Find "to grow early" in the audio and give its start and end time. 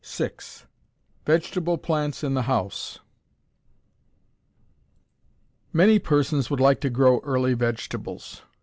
6.81-7.53